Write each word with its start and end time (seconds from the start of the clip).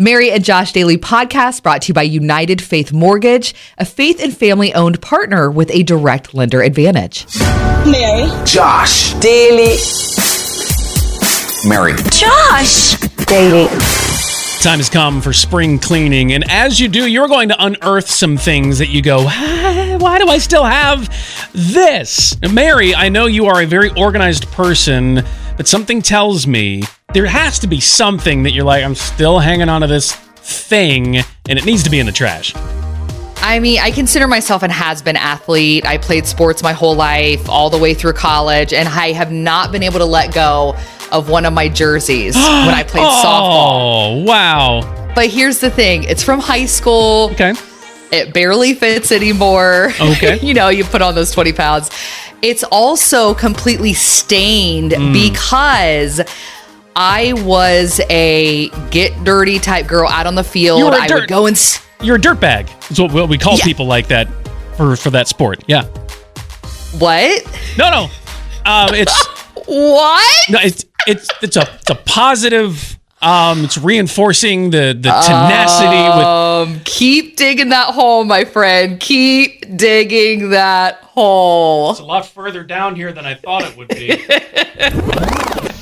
Mary 0.00 0.30
and 0.30 0.44
Josh 0.44 0.70
Daily 0.70 0.96
podcast 0.96 1.64
brought 1.64 1.82
to 1.82 1.88
you 1.88 1.94
by 1.94 2.02
United 2.02 2.62
Faith 2.62 2.92
Mortgage, 2.92 3.52
a 3.78 3.84
faith 3.84 4.22
and 4.22 4.36
family 4.36 4.72
owned 4.72 5.02
partner 5.02 5.50
with 5.50 5.72
a 5.72 5.82
direct 5.82 6.34
lender 6.34 6.62
advantage. 6.62 7.26
Mary. 7.84 8.28
Josh. 8.46 9.14
Daily. 9.14 9.76
Mary. 11.66 11.94
Josh. 12.12 12.94
Daily. 13.26 13.66
Time 14.62 14.78
has 14.78 14.88
come 14.88 15.20
for 15.20 15.32
spring 15.32 15.80
cleaning, 15.80 16.32
and 16.32 16.48
as 16.48 16.78
you 16.78 16.86
do, 16.86 17.08
you're 17.08 17.26
going 17.26 17.48
to 17.48 17.64
unearth 17.64 18.08
some 18.08 18.36
things 18.36 18.78
that 18.78 18.90
you 18.90 19.02
go, 19.02 19.24
"Ah, 19.28 19.96
why 19.98 20.20
do 20.20 20.28
I 20.28 20.38
still 20.38 20.64
have 20.64 21.08
this? 21.52 22.36
Mary, 22.52 22.94
I 22.94 23.08
know 23.08 23.26
you 23.26 23.46
are 23.46 23.62
a 23.62 23.66
very 23.66 23.90
organized 23.96 24.46
person, 24.52 25.24
but 25.56 25.66
something 25.66 26.02
tells 26.02 26.46
me 26.46 26.84
there 27.14 27.26
has 27.26 27.58
to 27.60 27.66
be 27.66 27.80
something 27.80 28.42
that 28.42 28.52
you're 28.52 28.64
like, 28.64 28.84
I'm 28.84 28.94
still 28.94 29.38
hanging 29.38 29.68
on 29.70 29.80
to 29.80 29.86
this 29.86 30.14
thing, 30.14 31.16
and 31.16 31.58
it 31.58 31.64
needs 31.64 31.82
to 31.84 31.90
be 31.90 32.00
in 32.00 32.06
the 32.06 32.12
trash. 32.12 32.52
I 33.40 33.60
mean, 33.60 33.78
I 33.80 33.90
consider 33.92 34.28
myself 34.28 34.62
an 34.62 34.70
has 34.70 35.00
been 35.00 35.16
athlete. 35.16 35.86
I 35.86 35.96
played 35.96 36.26
sports 36.26 36.62
my 36.62 36.72
whole 36.72 36.94
life, 36.94 37.48
all 37.48 37.70
the 37.70 37.78
way 37.78 37.94
through 37.94 38.12
college, 38.12 38.74
and 38.74 38.86
I 38.88 39.12
have 39.12 39.32
not 39.32 39.72
been 39.72 39.82
able 39.82 39.98
to 40.00 40.04
let 40.04 40.34
go 40.34 40.76
of 41.10 41.30
one 41.30 41.46
of 41.46 41.54
my 41.54 41.68
jerseys 41.68 42.34
when 42.36 42.74
I 42.74 42.82
played 42.82 43.04
softball. 43.04 44.20
Oh, 44.20 44.24
wow. 44.24 45.12
But 45.14 45.28
here's 45.30 45.60
the 45.60 45.70
thing 45.70 46.02
it's 46.04 46.22
from 46.22 46.40
high 46.40 46.66
school. 46.66 47.30
Okay. 47.32 47.54
It 48.12 48.34
barely 48.34 48.74
fits 48.74 49.12
anymore. 49.12 49.92
Okay. 50.00 50.38
you 50.42 50.52
know, 50.52 50.68
you 50.68 50.84
put 50.84 51.00
on 51.00 51.14
those 51.14 51.30
20 51.30 51.52
pounds. 51.54 51.90
It's 52.42 52.64
also 52.64 53.32
completely 53.34 53.94
stained 53.94 54.92
Mm. 54.92 55.12
because 55.12 56.20
I 57.00 57.32
was 57.44 58.00
a 58.10 58.70
get 58.90 59.22
dirty 59.22 59.60
type 59.60 59.86
girl 59.86 60.08
out 60.08 60.26
on 60.26 60.34
the 60.34 60.42
field. 60.42 60.80
You 60.80 60.86
were 60.86 60.90
a 60.92 60.96
I 60.96 61.06
dirt- 61.06 61.20
would 61.20 61.28
go 61.28 61.46
and. 61.46 61.54
s- 61.56 61.80
You're 62.02 62.16
a 62.16 62.20
dirtbag. 62.20 62.66
That's 62.88 62.98
what 62.98 63.12
what 63.12 63.28
we 63.28 63.38
call 63.38 63.56
Yeah. 63.56 63.64
people 63.64 63.86
like 63.86 64.08
that 64.08 64.26
for, 64.76 64.96
for 64.96 65.10
that 65.10 65.28
sport. 65.28 65.62
Yeah. 65.68 65.84
What? 66.98 67.44
No, 67.78 67.90
no. 67.90 68.08
Um, 68.66 68.94
it's. 68.94 69.26
What? 69.70 70.48
No, 70.48 70.58
it's 70.62 70.86
it's 71.06 71.28
it's 71.42 71.56
a 71.58 71.68
it's 71.74 71.90
a 71.90 71.94
positive. 71.94 72.98
Um, 73.20 73.64
it's 73.66 73.76
reinforcing 73.76 74.70
the 74.70 74.96
the 74.98 75.10
tenacity 75.10 75.88
with. 76.18 76.24
Um, 76.26 76.80
keep 76.86 77.36
digging 77.36 77.68
that 77.68 77.88
hole, 77.92 78.24
my 78.24 78.46
friend. 78.46 78.98
Keep 78.98 79.76
digging 79.76 80.50
that 80.50 81.00
hole. 81.02 81.90
It's 81.90 82.00
a 82.00 82.04
lot 82.04 82.24
further 82.26 82.64
down 82.64 82.96
here 82.96 83.12
than 83.12 83.26
I 83.26 83.34
thought 83.34 83.62
it 83.64 83.76
would 83.76 83.88
be. 83.88 84.24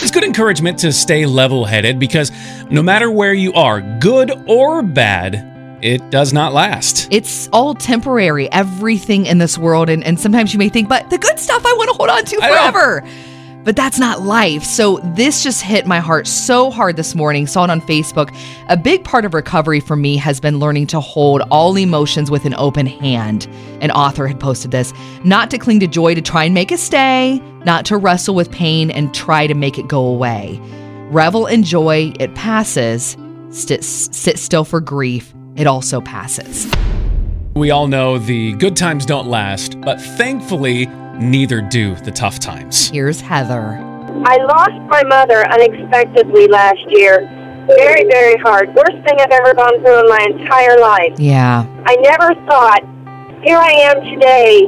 It's 0.00 0.12
good 0.12 0.22
encouragement 0.22 0.78
to 0.80 0.92
stay 0.92 1.26
level 1.26 1.64
headed 1.64 1.98
because 1.98 2.30
no 2.70 2.82
matter 2.82 3.10
where 3.10 3.34
you 3.34 3.52
are, 3.54 3.80
good 3.98 4.30
or 4.46 4.80
bad, 4.82 5.78
it 5.82 6.10
does 6.10 6.32
not 6.32 6.52
last. 6.52 7.08
It's 7.10 7.48
all 7.52 7.74
temporary, 7.74 8.50
everything 8.52 9.26
in 9.26 9.38
this 9.38 9.58
world. 9.58 9.90
And, 9.90 10.04
and 10.04 10.18
sometimes 10.18 10.52
you 10.52 10.58
may 10.58 10.68
think, 10.68 10.88
but 10.88 11.10
the 11.10 11.18
good 11.18 11.38
stuff 11.38 11.66
I 11.66 11.72
want 11.74 11.90
to 11.90 11.96
hold 11.96 12.10
on 12.10 12.24
to 12.24 12.36
forever. 12.36 13.02
But 13.68 13.76
that's 13.76 13.98
not 13.98 14.22
life. 14.22 14.64
So 14.64 14.96
this 15.14 15.42
just 15.42 15.60
hit 15.60 15.86
my 15.86 16.00
heart 16.00 16.26
so 16.26 16.70
hard 16.70 16.96
this 16.96 17.14
morning. 17.14 17.46
Saw 17.46 17.64
it 17.64 17.70
on 17.70 17.82
Facebook. 17.82 18.34
A 18.70 18.78
big 18.78 19.04
part 19.04 19.26
of 19.26 19.34
recovery 19.34 19.78
for 19.78 19.94
me 19.94 20.16
has 20.16 20.40
been 20.40 20.58
learning 20.58 20.86
to 20.86 21.00
hold 21.00 21.42
all 21.50 21.76
emotions 21.76 22.30
with 22.30 22.46
an 22.46 22.54
open 22.54 22.86
hand. 22.86 23.46
An 23.82 23.90
author 23.90 24.26
had 24.26 24.40
posted 24.40 24.70
this 24.70 24.94
not 25.22 25.50
to 25.50 25.58
cling 25.58 25.80
to 25.80 25.86
joy 25.86 26.14
to 26.14 26.22
try 26.22 26.44
and 26.44 26.54
make 26.54 26.72
it 26.72 26.78
stay, 26.78 27.42
not 27.66 27.84
to 27.84 27.98
wrestle 27.98 28.34
with 28.34 28.50
pain 28.50 28.90
and 28.90 29.12
try 29.12 29.46
to 29.46 29.52
make 29.52 29.76
it 29.76 29.86
go 29.86 30.02
away. 30.02 30.58
Revel 31.10 31.46
in 31.46 31.62
joy, 31.62 32.14
it 32.18 32.34
passes. 32.34 33.18
Sit, 33.50 33.84
sit 33.84 34.38
still 34.38 34.64
for 34.64 34.80
grief, 34.80 35.34
it 35.56 35.66
also 35.66 36.00
passes. 36.00 36.72
We 37.54 37.70
all 37.70 37.86
know 37.86 38.16
the 38.16 38.54
good 38.54 38.76
times 38.76 39.04
don't 39.04 39.26
last, 39.26 39.78
but 39.82 40.00
thankfully, 40.00 40.86
neither 41.18 41.60
do 41.60 41.94
the 41.96 42.10
tough 42.10 42.38
times. 42.38 42.88
Here's 42.88 43.20
Heather. 43.20 43.78
I 44.24 44.36
lost 44.36 44.80
my 44.88 45.02
mother 45.04 45.46
unexpectedly 45.50 46.48
last 46.48 46.80
year. 46.88 47.20
Very, 47.76 48.04
very 48.08 48.36
hard. 48.38 48.74
Worst 48.74 48.96
thing 49.04 49.20
I've 49.20 49.30
ever 49.30 49.54
gone 49.54 49.78
through 49.80 50.00
in 50.00 50.08
my 50.08 50.26
entire 50.30 50.78
life. 50.78 51.18
Yeah. 51.18 51.66
I 51.84 51.96
never 51.96 52.34
thought, 52.46 52.82
here 53.44 53.58
I 53.58 53.70
am 53.70 54.02
today. 54.14 54.66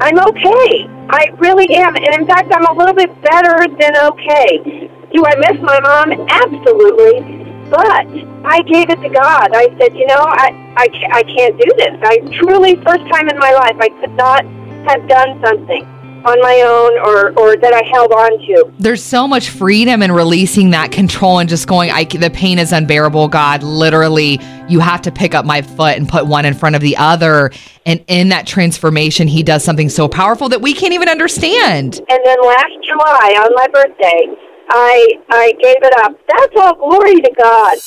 I'm 0.00 0.18
okay. 0.18 0.88
I 1.10 1.26
really 1.38 1.74
am. 1.74 1.96
And 1.96 2.14
in 2.14 2.26
fact, 2.26 2.52
I'm 2.54 2.64
a 2.64 2.72
little 2.72 2.94
bit 2.94 3.10
better 3.22 3.66
than 3.78 3.96
okay. 3.96 4.88
Do 5.12 5.26
I 5.26 5.34
miss 5.36 5.60
my 5.60 5.78
mom? 5.80 6.12
Absolutely. 6.28 7.20
But 7.68 8.06
I 8.44 8.62
gave 8.62 8.90
it 8.90 9.00
to 9.02 9.08
God. 9.10 9.50
I 9.54 9.68
said, 9.78 9.94
you 9.94 10.06
know, 10.06 10.24
I, 10.24 10.50
I, 10.76 10.88
I 11.12 11.22
can't 11.22 11.58
do 11.60 11.70
this. 11.76 11.98
I 12.02 12.18
truly, 12.38 12.76
first 12.76 13.06
time 13.12 13.28
in 13.28 13.38
my 13.38 13.52
life, 13.52 13.76
I 13.78 13.88
could 14.00 14.12
not 14.12 14.44
have 14.86 15.08
done 15.08 15.40
something 15.44 15.86
on 16.24 16.38
my 16.42 16.60
own 16.60 16.98
or, 16.98 17.30
or 17.38 17.56
that 17.56 17.72
I 17.72 17.82
held 17.94 18.12
on 18.12 18.38
to. 18.46 18.72
There's 18.78 19.02
so 19.02 19.26
much 19.26 19.48
freedom 19.48 20.02
in 20.02 20.12
releasing 20.12 20.70
that 20.70 20.92
control 20.92 21.38
and 21.38 21.48
just 21.48 21.66
going, 21.66 21.90
I, 21.90 22.04
the 22.04 22.30
pain 22.30 22.58
is 22.58 22.72
unbearable. 22.72 23.28
God, 23.28 23.62
literally, 23.62 24.38
you 24.68 24.80
have 24.80 25.00
to 25.02 25.12
pick 25.12 25.34
up 25.34 25.46
my 25.46 25.62
foot 25.62 25.96
and 25.96 26.08
put 26.08 26.26
one 26.26 26.44
in 26.44 26.52
front 26.52 26.76
of 26.76 26.82
the 26.82 26.96
other. 26.98 27.50
And 27.86 28.04
in 28.06 28.28
that 28.28 28.46
transformation, 28.46 29.28
he 29.28 29.42
does 29.42 29.64
something 29.64 29.88
so 29.88 30.08
powerful 30.08 30.50
that 30.50 30.60
we 30.60 30.74
can't 30.74 30.92
even 30.92 31.08
understand. 31.08 32.00
And 32.10 32.20
then 32.24 32.36
last 32.42 32.74
July, 32.86 33.36
on 33.40 33.54
my 33.54 33.68
birthday, 33.68 34.49
I 34.70 35.20
I 35.28 35.52
gave 35.60 35.76
it 35.82 35.98
up. 36.04 36.18
That's 36.28 36.56
all 36.56 36.74
glory 36.76 37.16
to 37.16 37.30
God. 37.42 37.78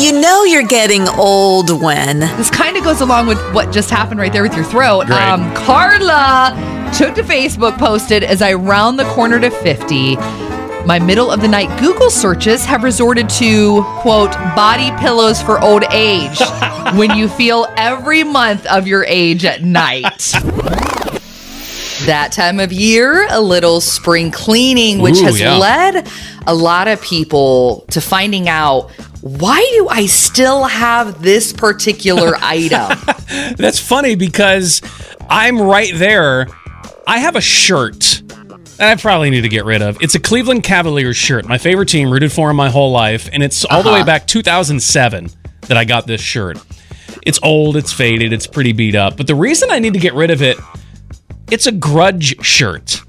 You 0.00 0.20
know 0.20 0.44
you're 0.44 0.66
getting 0.66 1.06
old 1.08 1.70
when. 1.82 2.20
This 2.20 2.50
kind 2.50 2.76
of 2.76 2.84
goes 2.84 3.00
along 3.00 3.26
with 3.26 3.38
what 3.52 3.72
just 3.72 3.90
happened 3.90 4.20
right 4.20 4.32
there 4.32 4.42
with 4.42 4.54
your 4.54 4.64
throat. 4.64 5.06
Great. 5.06 5.18
Um, 5.18 5.54
Carla 5.54 6.54
took 6.96 7.14
to 7.16 7.22
Facebook, 7.22 7.78
posted 7.78 8.22
as 8.22 8.40
I 8.42 8.54
round 8.54 8.98
the 8.98 9.04
corner 9.06 9.38
to 9.40 9.50
50. 9.50 10.16
My 10.86 10.98
middle 10.98 11.30
of 11.30 11.40
the 11.40 11.48
night 11.48 11.68
Google 11.78 12.10
searches 12.10 12.64
have 12.64 12.82
resorted 12.82 13.28
to, 13.30 13.82
quote, 14.00 14.32
body 14.56 14.90
pillows 14.98 15.40
for 15.40 15.60
old 15.60 15.84
age 15.92 16.38
when 16.94 17.16
you 17.16 17.28
feel 17.28 17.66
every 17.76 18.24
month 18.24 18.66
of 18.66 18.86
your 18.86 19.04
age 19.04 19.44
at 19.44 19.62
night. 19.62 20.32
That 22.06 22.32
time 22.32 22.58
of 22.58 22.72
year, 22.72 23.26
a 23.30 23.40
little 23.40 23.80
spring 23.80 24.30
cleaning, 24.30 25.00
which 25.00 25.18
Ooh, 25.18 25.24
has 25.24 25.40
yeah. 25.40 25.56
led 25.56 26.08
a 26.46 26.54
lot 26.54 26.88
of 26.88 27.00
people 27.00 27.84
to 27.90 28.00
finding 28.00 28.48
out 28.48 28.90
why 29.20 29.64
do 29.76 29.86
I 29.88 30.06
still 30.06 30.64
have 30.64 31.22
this 31.22 31.52
particular 31.52 32.34
item? 32.40 32.98
That's 33.56 33.78
funny 33.78 34.16
because 34.16 34.82
I'm 35.30 35.60
right 35.60 35.94
there. 35.94 36.48
I 37.06 37.18
have 37.18 37.36
a 37.36 37.40
shirt 37.40 38.22
that 38.78 38.98
I 38.98 39.00
probably 39.00 39.30
need 39.30 39.42
to 39.42 39.48
get 39.48 39.64
rid 39.64 39.80
of. 39.80 39.96
It's 40.02 40.16
a 40.16 40.20
Cleveland 40.20 40.64
Cavaliers 40.64 41.16
shirt, 41.16 41.46
my 41.46 41.58
favorite 41.58 41.88
team, 41.88 42.10
rooted 42.10 42.32
for 42.32 42.50
in 42.50 42.56
my 42.56 42.68
whole 42.68 42.90
life, 42.90 43.28
and 43.32 43.44
it's 43.44 43.64
all 43.64 43.84
the 43.84 43.90
way 43.90 43.96
uh-huh. 43.96 44.06
back 44.06 44.26
2007 44.26 45.28
that 45.62 45.76
I 45.76 45.84
got 45.84 46.08
this 46.08 46.20
shirt. 46.20 46.58
It's 47.24 47.38
old, 47.44 47.76
it's 47.76 47.92
faded, 47.92 48.32
it's 48.32 48.48
pretty 48.48 48.72
beat 48.72 48.96
up, 48.96 49.16
but 49.16 49.28
the 49.28 49.36
reason 49.36 49.70
I 49.70 49.78
need 49.78 49.92
to 49.92 50.00
get 50.00 50.14
rid 50.14 50.32
of 50.32 50.42
it, 50.42 50.58
it's 51.52 51.66
a 51.66 51.72
grudge 51.72 52.44
shirt. 52.44 53.02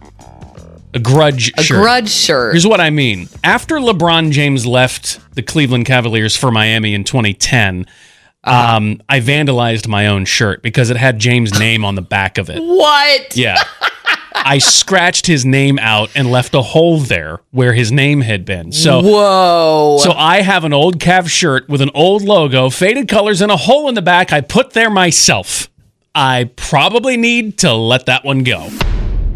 A 0.94 1.00
grudge 1.00 1.52
A 1.58 1.64
shirt. 1.64 1.82
grudge 1.82 2.10
shirt. 2.10 2.54
Here's 2.54 2.68
what 2.68 2.80
I 2.80 2.92
mean. 2.92 3.28
After 3.44 3.78
LeBron 3.78 4.32
James 4.32 4.66
left 4.66 5.20
the 5.34 5.42
Cleveland 5.42 5.86
Cavaliers 5.86 6.36
for 6.38 6.52
Miami 6.52 6.94
in 6.94 7.04
2010, 7.04 7.88
um, 8.44 9.02
I 9.10 9.20
vandalized 9.22 9.88
my 9.88 10.06
own 10.08 10.26
shirt 10.26 10.62
because 10.62 10.90
it 10.92 10.98
had 10.98 11.18
James' 11.18 11.58
name 11.58 11.84
on 11.84 11.96
the 11.96 12.02
back 12.02 12.38
of 12.38 12.50
it. 12.50 12.60
What? 12.62 13.36
Yeah. 13.36 13.64
I 14.36 14.58
scratched 14.58 15.26
his 15.26 15.46
name 15.46 15.80
out 15.80 16.10
and 16.16 16.30
left 16.30 16.54
a 16.54 16.62
hole 16.62 17.00
there 17.00 17.40
where 17.52 17.74
his 17.74 17.92
name 17.92 18.22
had 18.22 18.44
been. 18.46 18.72
So 18.72 19.02
Whoa. 19.02 19.98
so 20.02 20.12
I 20.12 20.42
have 20.42 20.66
an 20.66 20.74
old 20.74 21.00
Cav 21.00 21.30
shirt 21.30 21.70
with 21.70 21.82
an 21.82 21.92
old 21.96 22.24
logo, 22.24 22.70
faded 22.70 23.08
colors, 23.08 23.42
and 23.42 23.52
a 23.52 23.58
hole 23.58 23.88
in 23.88 23.96
the 23.96 24.02
back 24.02 24.34
I 24.34 24.42
put 24.42 24.72
there 24.72 24.90
myself. 24.90 25.70
I 26.16 26.52
probably 26.56 27.18
need 27.18 27.58
to 27.60 27.74
let 27.74 28.06
that 28.06 28.24
one 28.24 28.44
go. 28.44 28.70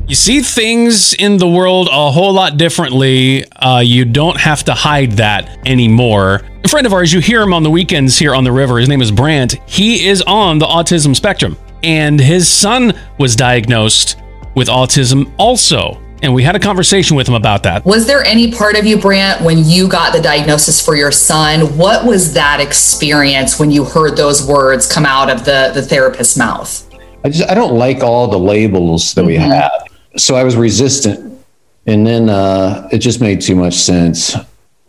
You 0.08 0.14
see 0.14 0.42
things 0.42 1.16
in 1.16 1.38
the 1.38 1.48
world 1.48 1.90
a 1.92 2.12
whole 2.12 2.32
lot 2.34 2.58
differently. 2.58 3.52
Uh, 3.52 3.80
you 3.80 4.06
don't 4.06 4.40
have 4.40 4.64
to 4.66 4.76
hide 4.76 5.14
that 5.14 5.68
anymore. 5.68 6.44
A 6.64 6.68
friend 6.68 6.86
of 6.86 6.94
ours, 6.94 7.12
you 7.12 7.20
hear 7.20 7.42
him 7.42 7.52
on 7.52 7.64
the 7.64 7.72
weekends 7.72 8.20
here 8.20 8.36
on 8.36 8.44
the 8.44 8.52
river. 8.52 8.78
His 8.78 8.88
name 8.88 9.02
is 9.02 9.12
Brant. 9.12 9.54
He 9.68 10.06
is 10.06 10.22
on 10.22 10.60
the 10.60 10.68
autism 10.68 11.16
spectrum, 11.16 11.58
and 11.82 12.20
his 12.20 12.48
son 12.48 12.94
was 13.18 13.36
diagnosed 13.36 14.18
with 14.56 14.68
autism 14.68 15.34
also. 15.40 16.00
And 16.22 16.34
we 16.34 16.44
had 16.44 16.56
a 16.56 16.60
conversation 16.60 17.16
with 17.16 17.28
him 17.28 17.36
about 17.36 17.64
that. 17.64 17.86
Was 17.86 18.08
there 18.08 18.24
any 18.24 18.52
part 18.52 18.76
of 18.76 18.86
you, 18.86 18.98
Brant, 18.98 19.42
when 19.42 19.64
you 19.64 19.88
got 19.88 20.14
the 20.14 20.22
diagnosis 20.22 20.84
for 20.84 20.96
your 20.96 21.12
son? 21.12 21.78
What 21.78 22.06
was 22.06 22.34
that 22.34 22.60
experience 22.60 23.60
when 23.60 23.70
you 23.70 23.86
heard 23.86 24.18
those 24.18 24.46
words 24.46 24.92
come 24.92 25.06
out 25.06 25.30
of 25.30 25.46
the, 25.46 25.72
the 25.74 25.82
therapist's 25.82 26.36
mouth? 26.36 26.84
I 27.24 27.30
just 27.30 27.50
I 27.50 27.54
don't 27.54 27.78
like 27.78 28.04
all 28.04 28.28
the 28.28 28.40
labels 28.40 29.14
that 29.14 29.26
we 29.26 29.36
have. 29.36 29.72
So 30.18 30.36
I 30.36 30.44
was 30.44 30.56
resistant, 30.56 31.44
and 31.86 32.06
then 32.08 32.30
uh, 32.30 32.88
it 32.92 33.00
just 33.00 33.22
made 33.22 33.42
too 33.42 33.56
much 33.56 33.76
sense. 33.76 34.36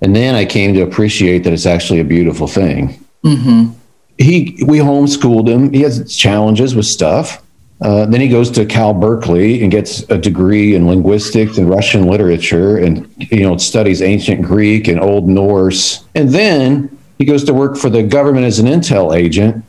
And 0.01 0.15
then 0.15 0.35
I 0.35 0.45
came 0.45 0.75
to 0.75 0.83
appreciate 0.83 1.41
that 1.45 1.53
it's 1.53 1.67
actually 1.67 2.01
a 2.01 2.05
beautiful 2.05 2.47
thing. 2.47 3.05
Mm-hmm. 3.25 3.73
He, 4.19 4.63
we 4.67 4.79
homeschooled 4.79 5.49
him. 5.49 5.73
He 5.73 5.83
has 5.83 6.17
challenges 6.17 6.75
with 6.75 6.87
stuff. 6.87 7.43
Uh, 7.81 8.07
then 8.07 8.21
he 8.21 8.29
goes 8.29 8.51
to 8.51 8.67
Cal 8.67 8.93
Berkeley 8.93 9.63
and 9.63 9.71
gets 9.71 10.03
a 10.11 10.19
degree 10.19 10.75
in 10.75 10.89
linguistics 10.89 11.59
and 11.59 11.71
Russian 11.71 12.07
literature, 12.07 12.77
and 12.79 13.09
you 13.31 13.43
know 13.43 13.57
studies 13.57 14.03
ancient 14.03 14.43
Greek 14.43 14.89
and 14.89 15.01
Old 15.01 15.29
Norse. 15.29 16.05
And 16.15 16.31
then 16.31 16.99
he 17.19 17.25
goes 17.25 17.45
to 17.45 17.55
work 17.55 17.77
for 17.77 17.89
the 17.89 18.03
government 18.03 18.47
as 18.47 18.59
an 18.59 18.67
intel 18.67 19.17
agent, 19.17 19.65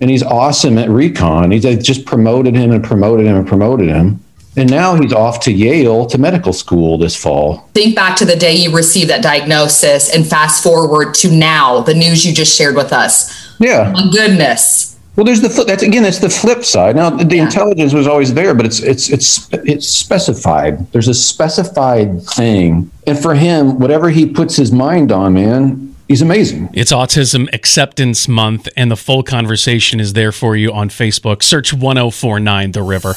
and 0.00 0.08
he's 0.08 0.22
awesome 0.22 0.78
at 0.78 0.88
recon. 0.88 1.50
He's 1.50 1.64
they 1.64 1.76
just 1.76 2.06
promoted 2.06 2.54
him 2.54 2.70
and 2.70 2.84
promoted 2.84 3.26
him 3.26 3.36
and 3.36 3.46
promoted 3.46 3.88
him, 3.88 4.22
and 4.56 4.70
now 4.70 4.94
he's 4.94 5.12
off 5.12 5.40
to 5.40 5.52
Yale 5.52 6.06
to 6.06 6.16
medical 6.16 6.52
school 6.52 6.96
this 6.96 7.16
fall. 7.16 7.68
Think 7.74 7.96
back 7.96 8.16
to 8.18 8.24
the 8.24 8.36
day 8.36 8.54
you 8.54 8.74
received 8.74 9.10
that 9.10 9.22
diagnosis 9.22 10.14
and 10.14 10.24
fast 10.24 10.62
forward 10.62 11.12
to 11.14 11.30
now, 11.32 11.80
the 11.80 11.94
news 11.94 12.24
you 12.24 12.32
just 12.32 12.56
shared 12.56 12.76
with 12.76 12.92
us. 12.92 13.56
Yeah. 13.58 13.90
My 13.92 14.08
goodness. 14.12 14.87
Well, 15.18 15.24
there's 15.24 15.40
the 15.40 15.50
flip. 15.50 15.66
That's 15.66 15.82
again, 15.82 16.04
that's 16.04 16.20
the 16.20 16.30
flip 16.30 16.64
side. 16.64 16.94
Now, 16.94 17.10
the 17.10 17.40
intelligence 17.40 17.92
was 17.92 18.06
always 18.06 18.34
there, 18.34 18.54
but 18.54 18.64
it's 18.64 18.78
it's 18.78 19.10
it's 19.10 19.48
it's 19.52 19.84
specified. 19.84 20.92
There's 20.92 21.08
a 21.08 21.14
specified 21.14 22.22
thing, 22.22 22.88
and 23.04 23.18
for 23.18 23.34
him, 23.34 23.80
whatever 23.80 24.10
he 24.10 24.26
puts 24.26 24.54
his 24.54 24.70
mind 24.70 25.10
on, 25.10 25.34
man, 25.34 25.96
he's 26.06 26.22
amazing. 26.22 26.70
It's 26.72 26.92
Autism 26.92 27.52
Acceptance 27.52 28.28
Month, 28.28 28.68
and 28.76 28.92
the 28.92 28.96
full 28.96 29.24
conversation 29.24 29.98
is 29.98 30.12
there 30.12 30.30
for 30.30 30.54
you 30.54 30.72
on 30.72 30.88
Facebook. 30.88 31.42
Search 31.42 31.72
1049 31.72 32.70
The 32.70 32.82
River. 32.84 33.14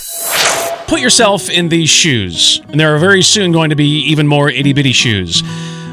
Put 0.88 1.01
yourself 1.01 1.51
in 1.51 1.69
these 1.69 1.92
shoes, 1.92 2.63
and 2.69 2.80
there 2.80 2.95
are 2.95 2.97
very 2.97 3.21
soon 3.21 3.51
going 3.51 3.69
to 3.69 3.75
be 3.75 4.00
even 4.09 4.25
more 4.25 4.50
itty 4.50 4.74
bitty 4.74 4.94
shoes. 4.94 5.44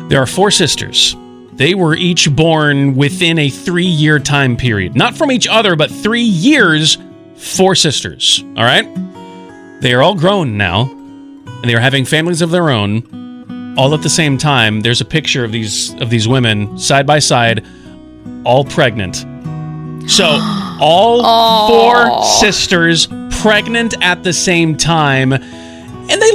There 0.09 0.23
are 0.23 0.27
four 0.27 0.51
sisters. 0.51 1.15
They 1.59 1.75
were 1.75 1.95
each 1.95 2.35
born 2.35 2.95
within 2.95 3.39
a 3.39 3.51
three 3.51 3.85
year 3.85 4.19
time 4.19 4.57
period. 4.57 4.95
Not 4.95 5.17
from 5.17 5.33
each 5.33 5.49
other, 5.49 5.75
but 5.77 5.91
three 5.91 6.23
years, 6.23 6.99
four 7.35 7.75
sisters. 7.75 8.45
All 8.57 8.65
right? 8.65 8.87
They 9.81 9.93
are 9.93 10.03
all 10.03 10.15
grown 10.15 10.57
now, 10.57 10.83
and 10.83 11.65
they 11.65 11.75
are 11.75 11.81
having 11.81 12.05
families 12.05 12.43
of 12.43 12.51
their 12.51 12.71
own 12.71 13.19
all 13.79 13.95
at 13.95 14.03
the 14.03 14.11
same 14.11 14.37
time 14.37 14.81
there's 14.81 15.01
a 15.01 15.05
picture 15.05 15.45
of 15.45 15.53
these 15.53 15.95
of 16.03 16.11
these 16.11 16.27
women 16.27 16.77
side 16.77 17.07
by 17.07 17.21
side 17.21 17.65
all 18.45 18.65
pregnant 18.65 19.25
so 20.11 20.25
all 20.81 21.69
four 21.69 22.25
sisters 22.25 23.07
pregnant 23.31 23.95
at 24.03 24.25
the 24.25 24.33
same 24.33 24.77
time 24.77 25.33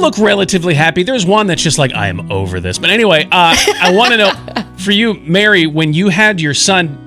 look 0.04 0.18
relatively 0.18 0.74
happy 0.74 1.02
there's 1.04 1.26
one 1.26 1.48
that's 1.48 1.62
just 1.62 1.78
like 1.78 1.94
i 1.94 2.08
am 2.08 2.32
over 2.32 2.60
this 2.60 2.78
but 2.78 2.90
anyway 2.90 3.24
uh, 3.32 3.56
i 3.82 3.92
want 3.94 4.12
to 4.12 4.18
know 4.18 4.32
for 4.78 4.92
you 4.92 5.14
mary 5.16 5.66
when 5.66 5.94
you 5.94 6.10
had 6.10 6.40
your 6.40 6.54
son 6.54 7.00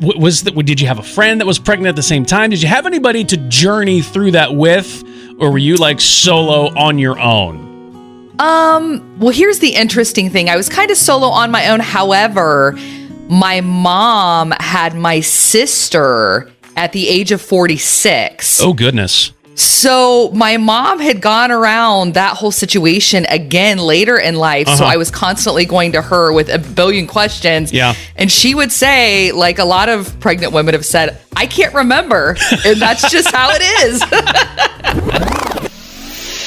was 0.00 0.42
that 0.44 0.54
did 0.64 0.80
you 0.80 0.86
have 0.86 0.98
a 0.98 1.02
friend 1.02 1.40
that 1.40 1.46
was 1.46 1.58
pregnant 1.58 1.88
at 1.88 1.96
the 1.96 2.02
same 2.02 2.24
time 2.24 2.50
did 2.50 2.62
you 2.62 2.68
have 2.68 2.86
anybody 2.86 3.24
to 3.24 3.36
journey 3.48 4.00
through 4.00 4.30
that 4.30 4.54
with 4.54 5.02
or 5.38 5.50
were 5.50 5.58
you 5.58 5.76
like 5.76 6.00
solo 6.00 6.66
on 6.78 6.98
your 6.98 7.18
own 7.18 7.64
Um, 8.38 9.18
well, 9.18 9.32
here's 9.32 9.60
the 9.60 9.74
interesting 9.74 10.28
thing. 10.28 10.50
I 10.50 10.56
was 10.56 10.68
kind 10.68 10.90
of 10.90 10.98
solo 10.98 11.28
on 11.28 11.50
my 11.50 11.68
own. 11.70 11.80
However, 11.80 12.76
my 13.30 13.62
mom 13.62 14.52
had 14.60 14.94
my 14.94 15.20
sister 15.20 16.46
at 16.76 16.92
the 16.92 17.08
age 17.08 17.32
of 17.32 17.40
46. 17.40 18.60
oh 18.60 18.74
goodness 18.74 19.32
So 19.58 20.30
my 20.34 20.58
mom 20.58 21.00
had 21.00 21.22
gone 21.22 21.50
around 21.50 22.12
that 22.14 22.36
whole 22.36 22.50
situation 22.52 23.24
again 23.30 23.78
later 23.78 24.18
in 24.18 24.36
life. 24.36 24.66
So 24.68 24.74
Uh-huh. 24.84 24.84
I 24.84 24.96
was 24.98 25.10
constantly 25.10 25.64
going 25.64 25.92
to 25.92 26.02
her 26.02 26.30
with 26.32 26.48
a 26.50 26.58
billion 26.58 27.06
questions. 27.06 27.72
Yeah. 27.72 27.94
And 28.16 28.30
she 28.30 28.54
would 28.54 28.70
say, 28.70 29.32
like 29.32 29.58
a 29.58 29.64
lot 29.64 29.88
of 29.88 30.20
pregnant 30.20 30.52
women 30.52 30.74
have 30.74 30.84
said, 30.84 31.18
I 31.34 31.46
can't 31.46 31.72
remember. 31.74 32.36
and 32.66 32.78
that's 32.80 33.10
just 33.10 33.34
how 33.34 33.48
it 33.50 33.62
is. 33.86 34.02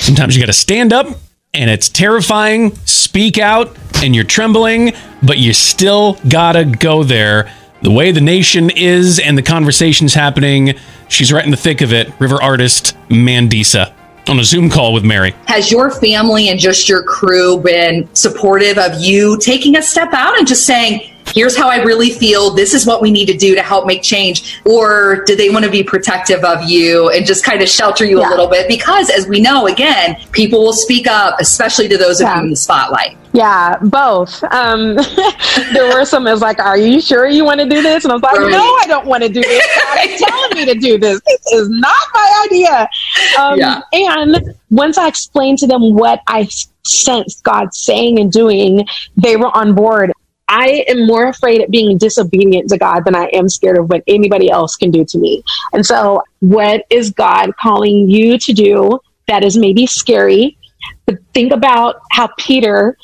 Sometimes 0.06 0.36
you 0.36 0.42
got 0.42 0.48
to 0.48 0.54
stand 0.54 0.94
up 0.94 1.08
and 1.54 1.70
it's 1.70 1.90
terrifying, 1.90 2.76
speak 2.86 3.38
out, 3.40 3.76
and 4.04 4.16
you're 4.16 4.24
trembling, 4.24 4.94
but 5.24 5.38
you 5.40 5.52
still 5.54 6.14
got 6.30 6.52
to 6.54 6.64
go 6.66 7.04
there. 7.04 7.52
The 7.82 7.92
way 7.92 8.12
the 8.12 8.22
nation 8.22 8.70
is 8.70 9.20
and 9.20 9.38
the 9.38 9.42
conversation's 9.42 10.14
happening, 10.14 10.74
she's 11.08 11.32
right 11.32 11.46
in 11.46 11.52
the 11.52 11.58
thick 11.58 11.80
of 11.80 11.94
it. 11.94 12.12
River 12.20 12.42
artist 12.42 12.98
Mandisa 13.08 13.94
on 14.28 14.38
a 14.38 14.44
Zoom 14.44 14.70
call 14.70 14.94
with 14.94 15.06
Mary. 15.06 15.34
Has 15.48 15.72
your 15.72 15.90
family 15.90 16.50
and 16.50 16.60
just 16.60 16.90
your 16.90 17.04
crew 17.04 17.58
been 17.58 18.08
supportive 18.14 18.78
of 18.78 19.02
you 19.02 19.40
taking 19.40 19.78
a 19.78 19.82
step 19.82 20.10
out 20.14 20.38
and 20.38 20.46
just 20.46 20.66
saying, 20.66 21.10
here's 21.34 21.56
how 21.56 21.70
I 21.70 21.78
really 21.84 22.10
feel. 22.10 22.54
This 22.54 22.74
is 22.74 22.86
what 22.86 23.02
we 23.02 23.12
need 23.12 23.28
to 23.28 23.38
do 23.38 23.56
to 23.56 23.64
help 23.64 23.86
make 23.86 24.04
change. 24.04 24.60
Or 24.66 25.24
do 25.26 25.36
they 25.36 25.50
want 25.50 25.64
to 25.64 25.72
be 25.72 25.82
protective 25.82 26.44
of 26.44 26.70
you 26.70 27.10
and 27.10 27.26
just 27.26 27.46
kind 27.46 27.62
of 27.62 27.70
shelter 27.70 28.06
you 28.06 28.20
a 28.20 28.28
little 28.28 28.48
bit? 28.48 28.68
Because 28.68 29.10
as 29.10 29.28
we 29.28 29.40
know, 29.40 29.68
again, 29.68 30.18
people 30.32 30.60
will 30.60 30.74
speak 30.74 31.08
up, 31.08 31.40
especially 31.40 31.88
to 31.88 31.98
those 31.98 32.20
of 32.20 32.28
you 32.28 32.42
in 32.42 32.50
the 32.50 32.56
spotlight. 32.56 33.18
Yeah, 33.32 33.78
both. 33.82 34.44
Um, 34.46 34.96
there 35.74 35.94
were 35.94 36.06
some 36.06 36.24
that's 36.24 36.42
like, 36.42 36.60
"Are 36.60 36.78
you 36.78 37.00
sure 37.00 37.28
you 37.28 37.46
want 37.46 37.60
to 37.60 37.68
do 37.68 37.82
this?" 37.82 38.04
And 38.04 38.12
I 38.12 38.16
was 38.16 38.24
like, 38.24 38.40
Right. 38.40 38.52
"No, 38.52 38.60
I 38.82 38.86
don't 38.88 39.06
want 39.06 39.24
to 39.24 39.30
do 39.30 39.42
this. 39.42 39.68
God's 39.96 40.22
telling 40.22 40.56
me 40.56 40.66
to 40.74 40.80
do 40.80 40.98
this. 40.98 41.22
This 41.26 41.54
is 41.54 41.70
not 41.70 41.96
my 42.14 42.48
idea." 42.48 42.90
Um, 43.38 43.60
Yeah. 43.60 43.82
And 43.94 44.56
once 44.72 44.98
I 44.98 45.08
explained 45.08 45.60
to 45.60 45.68
them 45.68 45.94
what 45.94 46.22
I 46.28 46.48
sensed 46.84 47.44
God 47.44 47.74
saying 47.74 48.20
and 48.20 48.32
doing, 48.32 48.88
they 49.16 49.36
were 49.38 49.56
on 49.56 49.76
board. 49.76 50.12
I 50.52 50.84
am 50.88 51.06
more 51.06 51.28
afraid 51.28 51.62
of 51.62 51.70
being 51.70 52.00
disobedient 52.00 52.70
to 52.70 52.78
God 52.80 53.06
than 53.06 53.16
I 53.16 53.26
am 53.34 53.48
scared 53.50 53.78
of 53.78 53.90
what 53.90 54.02
anybody 54.08 54.50
else 54.50 54.76
can 54.76 54.90
do 54.90 55.06
to 55.06 55.18
me. 55.20 55.44
And 55.74 55.86
so, 55.86 56.24
what 56.40 56.86
is 56.90 57.12
God 57.12 57.56
calling 57.58 58.10
you 58.10 58.40
to 58.40 58.54
do 58.54 59.00
that 59.28 59.44
is 59.44 59.56
maybe 59.56 59.86
scary? 59.86 60.58
But 61.06 61.18
think 61.34 61.52
about 61.52 62.02
how 62.12 62.30
Peter 62.38 62.98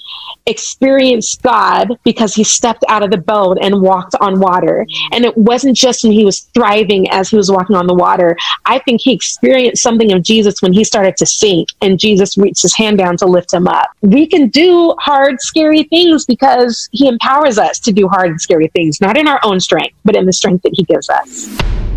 experienced 0.45 1.41
God 1.41 1.89
because 2.03 2.35
he 2.35 2.43
stepped 2.43 2.83
out 2.87 3.03
of 3.03 3.09
the 3.09 3.17
boat 3.17 3.57
and 3.61 3.81
walked 3.81 4.15
on 4.21 4.39
water. 4.39 4.85
And 5.11 5.25
it 5.25 5.35
wasn't 5.35 5.75
just 5.75 6.03
when 6.03 6.13
he 6.13 6.23
was 6.23 6.41
thriving 6.53 7.09
as 7.09 7.29
he 7.29 7.35
was 7.35 7.51
walking 7.51 7.75
on 7.75 7.87
the 7.87 7.93
water. 7.93 8.37
I 8.65 8.79
think 8.79 9.01
he 9.01 9.13
experienced 9.13 9.81
something 9.81 10.11
of 10.13 10.21
Jesus 10.21 10.61
when 10.61 10.73
he 10.73 10.83
started 10.83 11.17
to 11.17 11.25
sink 11.25 11.69
and 11.81 11.99
Jesus 11.99 12.37
reached 12.37 12.61
his 12.61 12.75
hand 12.75 12.97
down 12.97 13.17
to 13.17 13.25
lift 13.25 13.53
him 13.53 13.67
up. 13.67 13.89
We 14.01 14.27
can 14.27 14.49
do 14.49 14.95
hard, 14.99 15.41
scary 15.41 15.83
things 15.83 16.25
because 16.25 16.89
he 16.91 17.07
empowers 17.07 17.57
us 17.57 17.79
to 17.79 17.91
do 17.91 18.07
hard 18.07 18.29
and 18.29 18.41
scary 18.41 18.67
things, 18.67 19.01
not 19.01 19.17
in 19.17 19.27
our 19.27 19.39
own 19.43 19.59
strength, 19.59 19.95
but 20.05 20.15
in 20.15 20.25
the 20.25 20.33
strength 20.33 20.61
that 20.63 20.73
he 20.75 20.83
gives 20.83 21.09
us. 21.09 21.94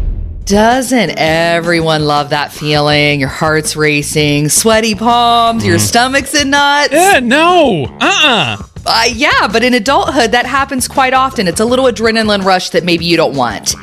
Doesn't 0.49 1.11
everyone 1.19 2.07
love 2.07 2.31
that 2.31 2.51
feeling? 2.51 3.21
Your 3.21 3.29
heart's 3.29 3.77
racing, 3.77 4.49
sweaty 4.49 4.95
palms, 4.95 5.63
your 5.63 5.79
stomach's 5.79 6.35
in 6.35 6.49
knots. 6.49 6.89
Eh, 6.91 7.21
no. 7.21 7.85
Uh-uh. 8.01 8.57
Uh, 8.87 9.05
yeah, 9.13 9.47
but 9.53 9.63
in 9.63 9.75
adulthood, 9.75 10.31
that 10.33 10.47
happens 10.47 10.89
quite 10.89 11.13
often. 11.13 11.49
It's 11.49 11.61
a 11.61 11.67
little 11.67 11.85
adrenaline 11.85 12.47
rush 12.47 12.71
that 12.71 12.83
maybe 12.83 13.05
you 13.05 13.19
don't 13.19 13.37
want. 13.37 13.75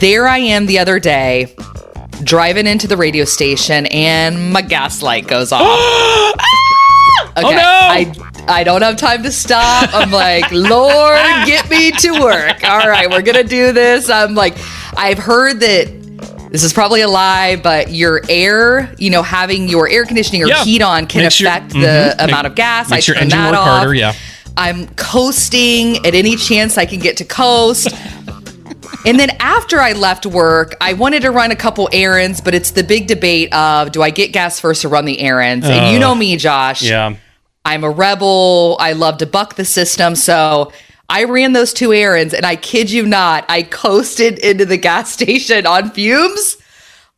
There 0.00 0.28
I 0.28 0.36
am 0.36 0.66
the 0.66 0.78
other 0.78 0.98
day, 1.00 1.56
driving 2.24 2.66
into 2.66 2.86
the 2.86 2.98
radio 2.98 3.24
station, 3.24 3.86
and 3.86 4.52
my 4.52 4.60
gas 4.60 5.00
light 5.00 5.26
goes 5.26 5.50
off. 5.50 6.34
Okay, 7.36 7.46
Oh, 7.46 7.50
no! 7.50 7.58
I 7.62 8.12
I 8.48 8.64
don't 8.64 8.82
have 8.82 8.96
time 8.96 9.22
to 9.22 9.30
stop. 9.30 9.90
I'm 9.92 10.10
like, 10.10 10.50
Lord, 10.50 11.20
get 11.46 11.68
me 11.70 11.90
to 11.92 12.10
work. 12.20 12.64
All 12.64 12.88
right, 12.88 13.08
we're 13.08 13.22
gonna 13.22 13.44
do 13.44 13.72
this. 13.72 14.08
I'm 14.10 14.34
like, 14.34 14.56
I've 15.00 15.18
heard 15.18 15.60
that 15.60 15.88
this 16.52 16.62
is 16.62 16.72
probably 16.72 17.00
a 17.00 17.08
lie, 17.08 17.56
but 17.56 17.90
your 17.90 18.20
air, 18.28 18.94
you 18.98 19.08
know, 19.08 19.22
having 19.22 19.68
your 19.68 19.88
air 19.88 20.04
conditioning 20.04 20.42
or 20.42 20.46
Yeah. 20.48 20.62
heat 20.64 20.82
on 20.82 21.06
can 21.06 21.22
Makes 21.22 21.40
your- 21.40 21.48
affect 21.48 21.70
the 21.70 21.78
mhm. 21.78 22.24
amount 22.24 22.42
Make- 22.42 22.44
of 22.50 22.54
gas. 22.54 22.90
makes 22.90 23.08
I 23.08 23.12
your 23.12 23.14
turn 23.14 23.24
engine 23.24 23.38
that 23.40 23.50
work 23.52 23.60
off. 23.60 23.68
harder, 23.78 23.94
yeah. 23.94 24.12
I'm 24.56 24.88
coasting 24.96 26.04
at 26.04 26.14
any 26.14 26.36
chance 26.36 26.76
I 26.76 26.84
can 26.84 26.98
get 27.00 27.16
to 27.18 27.24
coast. 27.24 27.88
And 29.06 29.18
then 29.18 29.30
after 29.40 29.80
I 29.80 29.92
left 29.92 30.26
work, 30.26 30.76
I 30.80 30.92
wanted 30.92 31.22
to 31.22 31.30
run 31.30 31.50
a 31.52 31.56
couple 31.56 31.88
errands, 31.92 32.40
but 32.42 32.54
it's 32.54 32.72
the 32.72 32.82
big 32.84 33.06
debate 33.06 33.54
of 33.54 33.92
do 33.92 34.02
I 34.02 34.10
get 34.10 34.32
gas 34.32 34.60
first 34.60 34.84
or 34.84 34.88
run 34.88 35.06
the 35.06 35.20
errands? 35.20 35.66
and 35.66 35.92
you 35.92 35.98
know 35.98 36.14
me, 36.14 36.36
Josh. 36.36 36.82
Yeah. 36.82 37.14
I'm 37.64 37.84
a 37.84 37.90
rebel. 37.90 38.76
I 38.80 38.92
love 38.92 39.18
to 39.18 39.26
buck 39.26 39.54
the 39.54 39.64
system. 39.64 40.14
So 40.16 40.72
I 41.10 41.24
ran 41.24 41.52
those 41.52 41.72
two 41.72 41.92
errands 41.92 42.32
and 42.32 42.46
I 42.46 42.54
kid 42.56 42.90
you 42.90 43.04
not, 43.04 43.44
I 43.48 43.64
coasted 43.64 44.38
into 44.38 44.64
the 44.64 44.76
gas 44.76 45.12
station 45.12 45.66
on 45.66 45.90
fumes. 45.90 46.56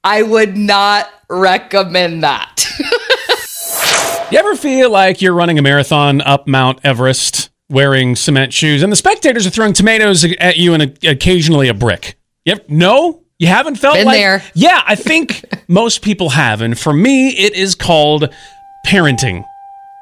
I 0.02 0.22
would 0.22 0.56
not 0.56 1.08
recommend 1.28 2.25
that. 2.25 2.66
You 4.32 4.38
ever 4.38 4.56
feel 4.56 4.88
like 4.88 5.20
you're 5.20 5.34
running 5.34 5.58
a 5.58 5.62
marathon 5.62 6.22
up 6.22 6.46
Mount 6.46 6.80
Everest 6.84 7.50
wearing 7.68 8.16
cement 8.16 8.54
shoes 8.54 8.82
and 8.82 8.90
the 8.90 8.96
spectators 8.96 9.46
are 9.46 9.50
throwing 9.50 9.75
tomatoes 9.75 10.25
at 10.25 10.56
you 10.56 10.72
and 10.72 10.84
a, 10.84 11.11
occasionally 11.11 11.68
a 11.68 11.75
brick? 11.75 12.18
Yep. 12.46 12.70
No? 12.70 13.25
You 13.38 13.49
haven't 13.49 13.75
felt 13.76 13.96
Been 13.96 14.06
like 14.06 14.16
there. 14.16 14.42
Yeah, 14.54 14.82
I 14.87 14.94
think 14.94 15.44
most 15.68 16.00
people 16.00 16.30
have. 16.30 16.62
And 16.62 16.78
for 16.78 16.94
me, 16.94 17.28
it 17.28 17.52
is 17.54 17.75
called 17.75 18.34
parenting. 18.87 19.44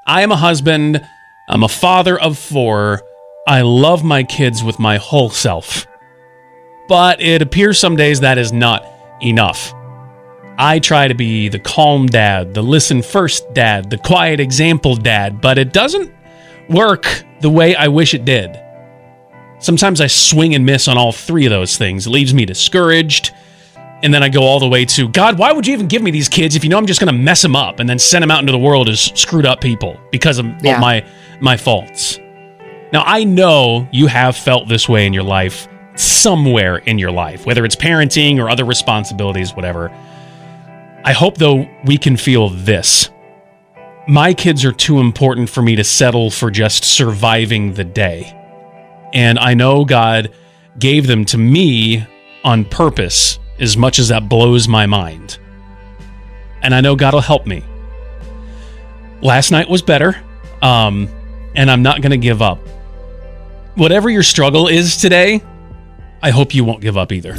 I 0.07 0.23
am 0.23 0.31
a 0.31 0.37
husband, 0.37 1.05
I'm 1.49 1.65
a 1.65 1.69
father 1.69 2.17
of 2.17 2.39
four, 2.39 3.03
I 3.47 3.63
love 3.63 4.05
my 4.05 4.23
kids 4.23 4.63
with 4.63 4.79
my 4.79 4.97
whole 4.99 5.31
self. 5.31 5.87
But 6.89 7.21
it 7.21 7.43
appears 7.43 7.79
some 7.79 7.97
days 7.97 8.21
that 8.21 8.39
is 8.39 8.53
not 8.53 8.85
enough. 9.23 9.75
I 10.59 10.79
try 10.79 11.09
to 11.09 11.15
be 11.15 11.49
the 11.49 11.59
calm 11.59 12.07
dad, 12.07 12.53
the 12.53 12.63
listen 12.63 13.01
first 13.03 13.53
dad, 13.55 13.89
the 13.89 13.97
quiet 13.99 14.41
example 14.41 14.95
dad, 14.95 15.41
but 15.41 15.57
it 15.57 15.73
doesn't 15.73 16.13
work 16.69 17.25
the 17.41 17.49
way 17.49 17.75
I 17.75 17.89
wish 17.89 18.13
it 18.13 18.25
did. 18.25 18.61
Sometimes 19.59 20.01
I 20.01 20.07
swing 20.07 20.55
and 20.55 20.67
miss 20.67 20.89
on 20.89 20.99
all 20.99 21.13
three 21.13 21.47
of 21.47 21.51
those 21.51 21.77
things. 21.77 22.07
It 22.07 22.11
leaves 22.11 22.35
me 22.35 22.45
discouraged. 22.45 23.33
And 24.03 24.13
then 24.15 24.23
I 24.23 24.31
go 24.31 24.43
all 24.43 24.59
the 24.61 24.69
way 24.69 24.87
to 24.87 25.09
God, 25.09 25.39
why 25.39 25.53
would 25.53 25.67
you 25.67 25.75
even 25.75 25.87
give 25.87 26.01
me 26.01 26.11
these 26.11 26.29
kids 26.29 26.57
if 26.57 26.65
you 26.65 26.71
know 26.71 26.79
I'm 26.79 26.87
just 26.87 27.01
going 27.01 27.15
to 27.15 27.19
mess 27.19 27.43
them 27.43 27.55
up 27.55 27.81
and 27.81 27.89
then 27.89 27.99
send 27.99 28.23
them 28.23 28.31
out 28.31 28.41
into 28.41 28.53
the 28.53 28.59
world 28.59 28.89
as 28.89 28.99
screwed 28.99 29.45
up 29.45 29.61
people 29.61 30.01
because 30.11 30.39
of, 30.39 30.47
Yeah. 30.63 30.75
of 30.77 30.81
my 30.81 31.05
my 31.41 31.57
faults. 31.57 32.19
Now, 32.93 33.05
I 33.07 33.25
know 33.25 33.89
you 33.93 34.07
have 34.09 34.37
felt 34.37 34.69
this 34.69 34.89
way 34.89 35.07
in 35.07 35.13
your 35.13 35.23
life 35.23 35.69
somewhere 35.95 36.79
in 36.79 36.99
your 36.99 37.11
life, 37.11 37.47
whether 37.47 37.65
it's 37.65 37.77
parenting 37.77 38.39
or 38.39 38.49
other 38.49 38.65
responsibilities, 38.65 39.55
whatever. 39.55 39.91
I 41.05 41.13
hope, 41.13 41.39
though, 41.39 41.69
we 41.85 41.99
can 41.99 42.17
feel 42.17 42.49
this. 42.49 43.11
My 44.09 44.35
kids 44.35 44.65
are 44.65 44.73
too 44.73 44.99
important 44.99 45.49
for 45.49 45.63
me 45.63 45.77
to 45.77 45.85
settle 45.85 46.31
for 46.31 46.51
just 46.51 46.85
surviving 46.85 47.75
the 47.75 47.85
day. 47.85 48.37
And 49.13 49.39
I 49.39 49.55
know 49.55 49.85
God 49.85 50.33
gave 50.79 51.07
them 51.07 51.25
to 51.27 51.39
me 51.39 52.07
on 52.45 52.65
purpose, 52.65 53.39
as 53.59 53.77
much 53.77 53.99
as 53.99 54.09
that 54.09 54.29
blows 54.29 54.69
my 54.69 54.87
mind. 54.87 55.39
And 56.63 56.75
I 56.75 56.81
know 56.81 56.97
God 56.97 57.15
will 57.15 57.21
help 57.21 57.47
me. 57.47 57.63
Last 59.23 59.51
night 59.51 59.69
was 59.69 59.83
better, 59.83 60.17
um, 60.63 61.09
and 61.55 61.71
I'm 61.71 61.83
not 61.83 62.01
going 62.01 62.13
to 62.13 62.17
give 62.17 62.41
up. 62.41 62.59
Whatever 63.81 64.11
your 64.11 64.23
struggle 64.23 64.69
is 64.69 64.99
today, 64.99 65.41
I 66.23 66.29
hope 66.29 66.55
you 66.55 66.65
won't 66.65 66.83
give 66.83 66.99
up 66.99 67.13
either. 67.13 67.35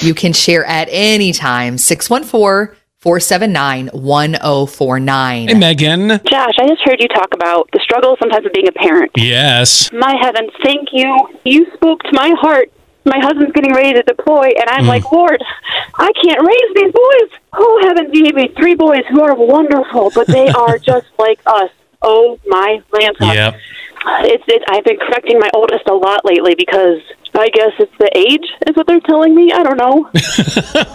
You 0.00 0.14
can 0.14 0.32
share 0.32 0.64
at 0.64 0.86
any 0.92 1.32
time 1.32 1.76
614 1.76 2.76
479 2.98 3.88
1049. 3.88 5.48
Hey, 5.48 5.54
Megan. 5.54 6.08
Josh, 6.24 6.54
I 6.60 6.68
just 6.68 6.82
heard 6.84 7.00
you 7.00 7.08
talk 7.08 7.34
about 7.34 7.68
the 7.72 7.80
struggle 7.82 8.14
sometimes 8.20 8.46
of 8.46 8.52
being 8.52 8.68
a 8.68 8.72
parent. 8.72 9.10
Yes. 9.16 9.90
My 9.92 10.14
heavens, 10.22 10.50
thank 10.62 10.90
you. 10.92 11.30
You 11.44 11.66
spoke 11.74 12.04
to 12.04 12.10
my 12.12 12.30
heart. 12.40 12.70
My 13.04 13.18
husband's 13.18 13.50
getting 13.54 13.72
ready 13.72 13.92
to 13.92 14.04
deploy, 14.04 14.50
and 14.60 14.68
I'm 14.70 14.84
Mm. 14.84 14.88
like, 14.88 15.10
Lord, 15.10 15.42
I 15.96 16.12
can't 16.22 16.40
raise 16.46 16.74
these 16.76 16.92
boys. 16.92 17.40
Oh, 17.54 17.80
heavens, 17.88 18.10
you 18.12 18.22
gave 18.22 18.36
me 18.36 18.52
three 18.56 18.76
boys 18.76 19.02
who 19.10 19.20
are 19.22 19.34
wonderful, 19.34 20.12
but 20.14 20.28
they 20.28 20.46
are 20.46 20.78
just 20.92 21.06
like 21.18 21.40
us. 21.44 21.70
Oh, 22.02 22.38
my 22.46 22.80
Lanta. 22.92 23.34
Yep. 23.34 23.54
It's, 24.06 24.44
it, 24.46 24.62
I've 24.70 24.84
been 24.84 24.98
correcting 24.98 25.38
my 25.38 25.50
oldest 25.54 25.86
a 25.88 25.94
lot 25.94 26.24
lately 26.24 26.54
because 26.54 27.02
I 27.34 27.48
guess 27.48 27.72
it's 27.78 27.92
the 27.98 28.10
age, 28.16 28.46
is 28.66 28.76
what 28.76 28.86
they're 28.86 29.00
telling 29.00 29.34
me. 29.34 29.52
I 29.52 29.62
don't 29.62 29.76
know. 29.76 30.10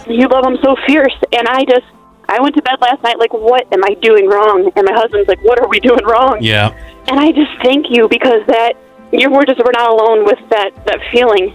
you 0.12 0.28
love 0.28 0.44
them 0.44 0.58
so 0.62 0.76
fierce, 0.86 1.14
and 1.32 1.48
I 1.48 1.64
just. 1.64 1.86
I 2.28 2.40
went 2.40 2.54
to 2.54 2.62
bed 2.62 2.80
last 2.80 3.02
night 3.02 3.18
like, 3.18 3.34
what 3.34 3.66
am 3.74 3.84
I 3.84 3.92
doing 4.00 4.26
wrong? 4.26 4.70
And 4.74 4.86
my 4.86 4.94
husband's 4.94 5.28
like, 5.28 5.42
what 5.44 5.60
are 5.60 5.68
we 5.68 5.80
doing 5.80 6.02
wrong? 6.06 6.38
Yeah. 6.40 6.70
And 7.08 7.20
I 7.20 7.30
just 7.32 7.50
thank 7.62 7.90
you 7.90 8.08
because 8.08 8.46
that 8.46 8.72
your 9.12 9.30
word 9.30 9.50
is 9.50 9.58
we're 9.58 9.74
not 9.74 9.90
alone 9.90 10.24
with 10.24 10.38
that 10.48 10.70
that 10.86 11.00
feeling. 11.10 11.52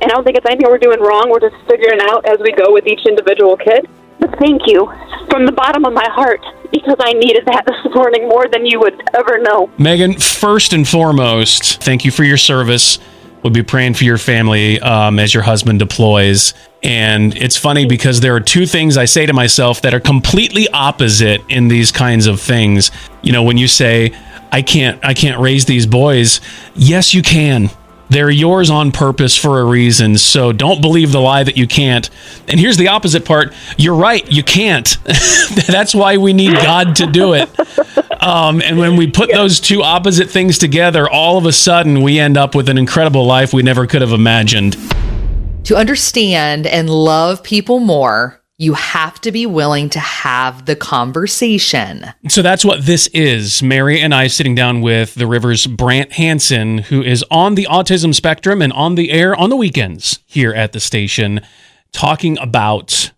And 0.00 0.04
I 0.04 0.14
don't 0.14 0.24
think 0.24 0.38
it's 0.38 0.46
anything 0.48 0.70
we're 0.70 0.78
doing 0.78 1.00
wrong. 1.00 1.28
We're 1.28 1.40
just 1.40 1.56
figuring 1.68 2.00
out 2.00 2.24
as 2.24 2.38
we 2.40 2.52
go 2.52 2.72
with 2.72 2.86
each 2.86 3.04
individual 3.04 3.58
kid. 3.58 3.88
But 4.18 4.38
thank 4.38 4.62
you 4.66 4.86
from 5.28 5.44
the 5.44 5.52
bottom 5.52 5.84
of 5.84 5.92
my 5.92 6.08
heart 6.08 6.40
because 6.70 6.96
I 6.98 7.12
needed 7.12 7.44
that 7.46 7.64
this 7.84 7.94
morning 7.94 8.28
more 8.28 8.46
than 8.48 8.66
you 8.66 8.80
would 8.80 9.02
ever 9.14 9.38
know. 9.38 9.70
Megan, 9.78 10.18
first 10.18 10.72
and 10.72 10.86
foremost, 10.86 11.82
thank 11.82 12.04
you 12.04 12.10
for 12.10 12.24
your 12.24 12.36
service. 12.36 12.98
We'll 13.42 13.52
be 13.52 13.62
praying 13.62 13.94
for 13.94 14.04
your 14.04 14.18
family 14.18 14.80
um, 14.80 15.18
as 15.18 15.32
your 15.32 15.42
husband 15.44 15.78
deploys. 15.78 16.52
And 16.82 17.36
it's 17.36 17.56
funny 17.56 17.86
because 17.86 18.20
there 18.20 18.34
are 18.34 18.40
two 18.40 18.66
things 18.66 18.96
I 18.96 19.04
say 19.04 19.26
to 19.26 19.32
myself 19.32 19.82
that 19.82 19.94
are 19.94 20.00
completely 20.00 20.68
opposite 20.70 21.42
in 21.48 21.68
these 21.68 21.92
kinds 21.92 22.26
of 22.26 22.40
things. 22.40 22.90
You 23.22 23.32
know, 23.32 23.42
when 23.42 23.56
you 23.56 23.68
say, 23.68 24.12
I 24.52 24.62
can't 24.62 25.04
I 25.04 25.14
can't 25.14 25.40
raise 25.40 25.64
these 25.64 25.86
boys, 25.86 26.40
yes 26.74 27.12
you 27.14 27.22
can. 27.22 27.70
They're 28.08 28.30
yours 28.30 28.70
on 28.70 28.92
purpose 28.92 29.36
for 29.36 29.60
a 29.60 29.64
reason. 29.64 30.16
So 30.18 30.52
don't 30.52 30.80
believe 30.80 31.12
the 31.12 31.20
lie 31.20 31.42
that 31.42 31.56
you 31.56 31.66
can't. 31.66 32.08
And 32.48 32.60
here's 32.60 32.76
the 32.76 32.88
opposite 32.88 33.24
part. 33.24 33.52
You're 33.76 33.96
right, 33.96 34.30
you 34.30 34.42
can't. 34.42 34.96
That's 35.66 35.94
why 35.94 36.16
we 36.16 36.32
need 36.32 36.54
God 36.54 36.96
to 36.96 37.06
do 37.06 37.34
it. 37.34 37.48
Um, 38.22 38.62
and 38.62 38.78
when 38.78 38.96
we 38.96 39.10
put 39.10 39.30
those 39.30 39.60
two 39.60 39.82
opposite 39.82 40.30
things 40.30 40.58
together, 40.58 41.08
all 41.08 41.38
of 41.38 41.46
a 41.46 41.52
sudden 41.52 42.02
we 42.02 42.18
end 42.18 42.36
up 42.36 42.54
with 42.54 42.68
an 42.68 42.78
incredible 42.78 43.26
life 43.26 43.52
we 43.52 43.62
never 43.62 43.86
could 43.86 44.02
have 44.02 44.12
imagined. 44.12 44.76
To 45.64 45.76
understand 45.76 46.66
and 46.66 46.88
love 46.88 47.42
people 47.42 47.80
more, 47.80 48.40
you 48.58 48.72
have 48.74 49.20
to 49.20 49.30
be 49.30 49.44
willing 49.44 49.90
to 49.90 50.00
have 50.00 50.64
the 50.64 50.76
conversation. 50.76 52.06
So 52.28 52.40
that's 52.40 52.64
what 52.64 52.86
this 52.86 53.06
is. 53.08 53.62
Mary 53.62 54.00
and 54.00 54.14
I 54.14 54.28
sitting 54.28 54.54
down 54.54 54.80
with 54.80 55.14
the 55.14 55.26
River's 55.26 55.66
Brant 55.66 56.12
Hansen, 56.12 56.78
who 56.78 57.02
is 57.02 57.24
on 57.30 57.54
the 57.54 57.66
autism 57.70 58.14
spectrum 58.14 58.62
and 58.62 58.72
on 58.72 58.94
the 58.94 59.10
air 59.10 59.36
on 59.36 59.50
the 59.50 59.56
weekends 59.56 60.20
here 60.26 60.54
at 60.54 60.72
the 60.72 60.80
station, 60.80 61.40
talking 61.92 62.38
about 62.38 63.12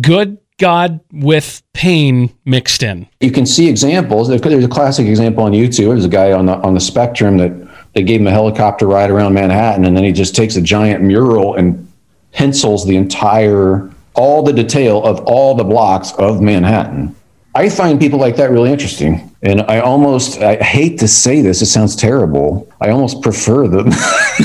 good 0.00 0.38
God 0.58 1.00
with 1.12 1.62
pain 1.72 2.32
mixed 2.44 2.84
in. 2.84 3.08
you 3.18 3.32
can 3.32 3.44
see 3.44 3.68
examples. 3.68 4.28
There's 4.28 4.40
a 4.64 4.68
classic 4.68 5.08
example 5.08 5.42
on 5.42 5.50
YouTube. 5.50 5.88
There's 5.88 6.04
a 6.04 6.08
guy 6.08 6.30
on 6.30 6.46
the 6.46 6.54
on 6.58 6.74
the 6.74 6.80
spectrum 6.80 7.38
that 7.38 7.52
they 7.94 8.04
gave 8.04 8.20
him 8.20 8.28
a 8.28 8.30
helicopter 8.30 8.86
ride 8.86 9.10
around 9.10 9.34
Manhattan, 9.34 9.84
and 9.84 9.96
then 9.96 10.04
he 10.04 10.12
just 10.12 10.36
takes 10.36 10.54
a 10.54 10.62
giant 10.62 11.02
mural 11.02 11.56
and 11.56 11.90
pencils 12.30 12.86
the 12.86 12.94
entire 12.94 13.90
all 14.14 14.42
the 14.42 14.52
detail 14.52 15.04
of 15.04 15.20
all 15.20 15.54
the 15.54 15.64
blocks 15.64 16.12
of 16.12 16.40
Manhattan. 16.40 17.14
I 17.56 17.68
find 17.68 18.00
people 18.00 18.18
like 18.18 18.34
that 18.36 18.50
really 18.50 18.72
interesting, 18.72 19.32
and 19.42 19.62
I 19.62 19.78
almost 19.78 20.40
I 20.40 20.56
hate 20.56 20.98
to 20.98 21.06
say 21.06 21.40
this. 21.40 21.62
It 21.62 21.66
sounds 21.66 21.94
terrible. 21.94 22.68
I 22.80 22.90
almost 22.90 23.22
prefer 23.22 23.68
them. 23.68 23.86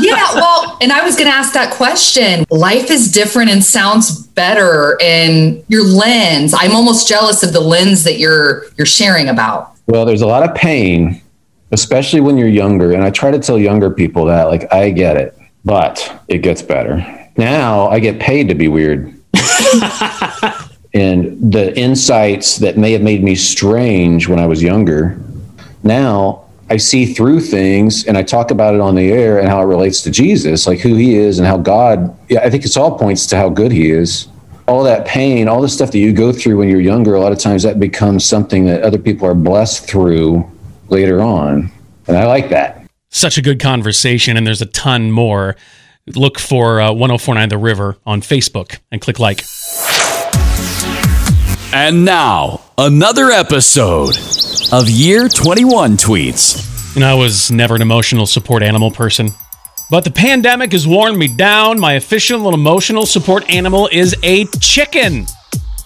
yeah, 0.00 0.34
well, 0.34 0.78
and 0.80 0.92
I 0.92 1.04
was 1.04 1.14
going 1.14 1.26
to 1.26 1.34
ask 1.34 1.52
that 1.52 1.74
question. 1.74 2.46
Life 2.48 2.90
is 2.90 3.12
different 3.12 3.50
and 3.50 3.62
sounds 3.62 4.26
better 4.28 4.96
in 5.02 5.62
your 5.68 5.84
lens. 5.84 6.54
I'm 6.56 6.72
almost 6.72 7.06
jealous 7.06 7.42
of 7.42 7.52
the 7.52 7.60
lens 7.60 8.02
that 8.04 8.18
you're 8.18 8.64
you're 8.78 8.86
sharing 8.86 9.28
about. 9.28 9.74
Well, 9.86 10.06
there's 10.06 10.22
a 10.22 10.26
lot 10.26 10.42
of 10.42 10.54
pain, 10.56 11.20
especially 11.70 12.20
when 12.20 12.38
you're 12.38 12.48
younger. 12.48 12.92
And 12.92 13.04
I 13.04 13.10
try 13.10 13.30
to 13.30 13.38
tell 13.38 13.58
younger 13.58 13.90
people 13.90 14.24
that, 14.24 14.44
like, 14.44 14.72
I 14.72 14.90
get 14.90 15.18
it, 15.18 15.36
but 15.66 16.18
it 16.28 16.38
gets 16.38 16.62
better. 16.62 17.25
Now 17.36 17.88
I 17.88 17.98
get 18.00 18.18
paid 18.18 18.48
to 18.48 18.54
be 18.54 18.68
weird. 18.68 19.14
and 20.94 21.52
the 21.52 21.72
insights 21.76 22.56
that 22.58 22.76
may 22.78 22.92
have 22.92 23.02
made 23.02 23.22
me 23.22 23.34
strange 23.34 24.28
when 24.28 24.38
I 24.38 24.46
was 24.46 24.62
younger, 24.62 25.20
now 25.82 26.46
I 26.68 26.78
see 26.78 27.06
through 27.06 27.40
things 27.40 28.06
and 28.06 28.16
I 28.16 28.22
talk 28.22 28.50
about 28.50 28.74
it 28.74 28.80
on 28.80 28.94
the 28.94 29.12
air 29.12 29.38
and 29.38 29.48
how 29.48 29.60
it 29.62 29.66
relates 29.66 30.02
to 30.02 30.10
Jesus, 30.10 30.66
like 30.66 30.80
who 30.80 30.94
he 30.94 31.14
is 31.14 31.38
and 31.38 31.46
how 31.46 31.58
God, 31.58 32.16
yeah, 32.28 32.40
I 32.40 32.50
think 32.50 32.64
it's 32.64 32.76
all 32.76 32.98
points 32.98 33.26
to 33.28 33.36
how 33.36 33.48
good 33.48 33.70
he 33.70 33.90
is. 33.90 34.28
All 34.66 34.82
that 34.82 35.06
pain, 35.06 35.46
all 35.46 35.60
the 35.60 35.68
stuff 35.68 35.92
that 35.92 35.98
you 35.98 36.12
go 36.12 36.32
through 36.32 36.56
when 36.56 36.68
you're 36.68 36.80
younger, 36.80 37.14
a 37.14 37.20
lot 37.20 37.30
of 37.30 37.38
times 37.38 37.62
that 37.62 37.78
becomes 37.78 38.24
something 38.24 38.64
that 38.66 38.82
other 38.82 38.98
people 38.98 39.28
are 39.28 39.34
blessed 39.34 39.88
through 39.88 40.50
later 40.88 41.22
on. 41.22 41.70
And 42.08 42.16
I 42.16 42.26
like 42.26 42.48
that. 42.48 42.82
Such 43.10 43.38
a 43.38 43.42
good 43.42 43.60
conversation, 43.60 44.36
and 44.36 44.44
there's 44.44 44.60
a 44.60 44.66
ton 44.66 45.12
more. 45.12 45.54
Look 46.14 46.38
for 46.38 46.80
uh, 46.80 46.92
1049 46.92 47.48
The 47.48 47.58
River 47.58 47.96
on 48.06 48.20
Facebook 48.20 48.78
and 48.92 49.00
click 49.00 49.18
like. 49.18 49.42
And 51.74 52.04
now, 52.04 52.60
another 52.78 53.30
episode 53.30 54.16
of 54.72 54.88
Year 54.88 55.28
21 55.28 55.96
Tweets. 55.96 56.94
And 56.94 57.04
I 57.04 57.14
was 57.14 57.50
never 57.50 57.74
an 57.74 57.82
emotional 57.82 58.24
support 58.26 58.62
animal 58.62 58.90
person. 58.90 59.30
But 59.90 60.04
the 60.04 60.10
pandemic 60.12 60.72
has 60.72 60.86
worn 60.86 61.18
me 61.18 61.28
down. 61.28 61.78
My 61.78 61.94
official 61.94 62.46
and 62.46 62.54
emotional 62.54 63.04
support 63.04 63.48
animal 63.50 63.88
is 63.92 64.16
a 64.22 64.46
chicken. 64.60 65.26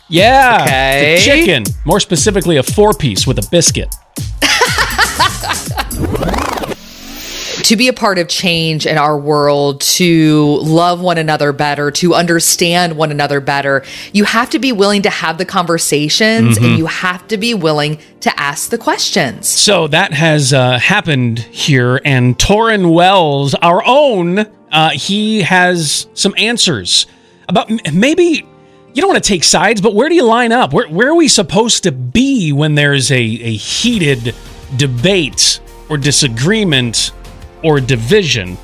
Yeah, 0.09 0.59
Okay. 0.63 1.15
it's 1.15 1.23
a 1.23 1.27
chicken. 1.27 1.65
More 1.87 2.01
specifically, 2.01 2.59
a 2.59 2.63
four 2.63 2.93
piece 2.93 3.27
with 3.27 3.39
a 3.39 3.49
biscuit. 3.51 3.95
to 7.71 7.77
be 7.77 7.87
a 7.87 7.93
part 7.93 8.19
of 8.19 8.27
change 8.27 8.85
in 8.85 8.99
our 8.99 9.17
world, 9.17 9.81
to 9.81 10.57
love 10.57 11.01
one 11.01 11.19
another 11.19 11.53
better, 11.53 11.93
to 11.93 12.15
understand 12.15 12.97
one 12.97 13.13
another 13.13 13.41
better, 13.41 13.85
you 14.13 14.25
have 14.25 14.51
to 14.51 14.59
be 14.59 14.73
willing 14.73 15.03
to 15.03 15.09
have 15.09 15.39
the 15.39 15.45
conversations 15.45 16.57
and 16.57 16.77
you 16.77 16.87
have 16.87 17.29
to 17.29 17.37
be 17.37 17.55
willing 17.55 18.01
to 18.19 18.41
ask 18.41 18.71
the 18.71 18.79
questions. 18.79 19.47
So 19.49 19.87
that 19.87 20.13
has 20.13 20.53
uh, 20.53 20.81
happened 20.81 21.39
here, 21.39 22.01
and 22.05 22.37
Torin 22.37 22.93
Wells, 22.93 23.55
our 23.55 23.85
own, 23.87 24.41
uh, 24.73 24.91
he 24.91 25.43
has 25.43 26.09
some 26.15 26.35
answers 26.37 27.07
about 27.49 27.71
m- 27.71 27.79
maybe 27.93 28.49
you 28.95 29.01
don't 29.01 29.13
want 29.13 29.23
to 29.23 29.29
take 29.29 29.45
sides, 29.45 29.81
but 29.81 29.95
where 29.95 30.09
do 30.09 30.17
you 30.17 30.25
line 30.25 30.51
up? 30.51 30.73
Where, 30.73 30.89
where 30.89 31.11
are 31.11 31.15
we 31.15 31.29
supposed 31.29 31.85
to 31.85 31.93
be 31.93 32.53
when 32.53 32.75
there's 32.75 33.13
a, 33.13 33.21
a 33.21 33.55
heated 33.55 34.35
debate 34.77 35.61
or 35.89 35.97
disagreement 35.99 37.13
or 37.63 37.81
division. 37.81 38.57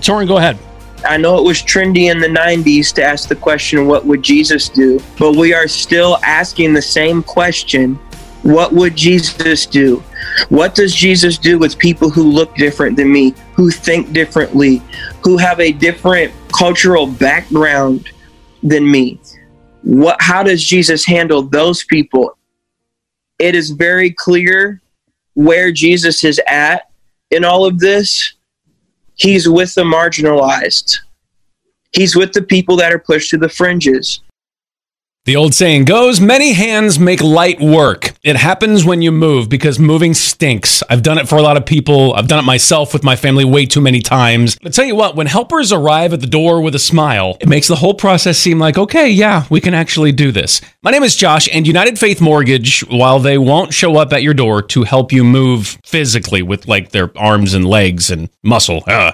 Torin, 0.00 0.26
go 0.26 0.38
ahead. 0.38 0.58
I 1.06 1.18
know 1.18 1.36
it 1.38 1.44
was 1.44 1.60
trendy 1.62 2.10
in 2.10 2.18
the 2.18 2.28
90s 2.28 2.92
to 2.94 3.02
ask 3.02 3.28
the 3.28 3.36
question, 3.36 3.86
What 3.86 4.06
would 4.06 4.22
Jesus 4.22 4.68
do? 4.68 5.00
But 5.18 5.36
we 5.36 5.52
are 5.52 5.68
still 5.68 6.18
asking 6.24 6.72
the 6.72 6.82
same 6.82 7.22
question 7.22 7.96
What 8.42 8.72
would 8.72 8.96
Jesus 8.96 9.66
do? 9.66 10.02
What 10.48 10.74
does 10.74 10.94
Jesus 10.94 11.36
do 11.38 11.58
with 11.58 11.78
people 11.78 12.10
who 12.10 12.22
look 12.22 12.54
different 12.54 12.96
than 12.96 13.12
me, 13.12 13.34
who 13.54 13.70
think 13.70 14.12
differently, 14.12 14.82
who 15.22 15.36
have 15.36 15.60
a 15.60 15.72
different 15.72 16.32
cultural 16.52 17.06
background 17.06 18.10
than 18.62 18.90
me? 18.90 19.20
What 19.82 20.16
how 20.20 20.42
does 20.42 20.64
Jesus 20.64 21.04
handle 21.04 21.42
those 21.42 21.84
people? 21.84 22.36
It 23.38 23.54
is 23.54 23.70
very 23.70 24.10
clear 24.10 24.80
where 25.34 25.72
Jesus 25.72 26.24
is 26.24 26.40
at 26.46 26.90
in 27.30 27.44
all 27.44 27.66
of 27.66 27.78
this 27.78 28.33
He's 29.14 29.48
with 29.48 29.74
the 29.74 29.84
marginalized. 29.84 30.98
He's 31.92 32.16
with 32.16 32.32
the 32.32 32.42
people 32.42 32.76
that 32.76 32.92
are 32.92 32.98
pushed 32.98 33.30
to 33.30 33.38
the 33.38 33.48
fringes. 33.48 34.20
The 35.26 35.36
old 35.36 35.54
saying 35.54 35.86
goes, 35.86 36.20
many 36.20 36.52
hands 36.52 36.98
make 36.98 37.22
light 37.22 37.58
work. 37.58 38.12
It 38.22 38.36
happens 38.36 38.84
when 38.84 39.00
you 39.00 39.10
move 39.10 39.48
because 39.48 39.78
moving 39.78 40.12
stinks. 40.12 40.82
I've 40.90 41.00
done 41.00 41.16
it 41.16 41.30
for 41.30 41.36
a 41.36 41.42
lot 41.42 41.56
of 41.56 41.64
people. 41.64 42.12
I've 42.12 42.28
done 42.28 42.40
it 42.40 42.42
myself 42.42 42.92
with 42.92 43.02
my 43.02 43.16
family 43.16 43.46
way 43.46 43.64
too 43.64 43.80
many 43.80 44.02
times. 44.02 44.58
But 44.62 44.74
tell 44.74 44.84
you 44.84 44.94
what, 44.94 45.16
when 45.16 45.26
helpers 45.26 45.72
arrive 45.72 46.12
at 46.12 46.20
the 46.20 46.26
door 46.26 46.60
with 46.60 46.74
a 46.74 46.78
smile, 46.78 47.38
it 47.40 47.48
makes 47.48 47.68
the 47.68 47.76
whole 47.76 47.94
process 47.94 48.36
seem 48.36 48.58
like, 48.58 48.76
okay, 48.76 49.08
yeah, 49.08 49.44
we 49.48 49.62
can 49.62 49.72
actually 49.72 50.12
do 50.12 50.30
this. 50.30 50.60
My 50.82 50.90
name 50.90 51.02
is 51.02 51.16
Josh, 51.16 51.48
and 51.50 51.66
United 51.66 51.98
Faith 51.98 52.20
Mortgage, 52.20 52.80
while 52.80 53.18
they 53.18 53.38
won't 53.38 53.72
show 53.72 53.96
up 53.96 54.12
at 54.12 54.22
your 54.22 54.34
door 54.34 54.60
to 54.60 54.82
help 54.82 55.10
you 55.10 55.24
move 55.24 55.78
physically 55.86 56.42
with 56.42 56.68
like 56.68 56.90
their 56.90 57.16
arms 57.16 57.54
and 57.54 57.66
legs 57.66 58.10
and 58.10 58.28
muscle, 58.42 58.84
uh, 58.86 59.12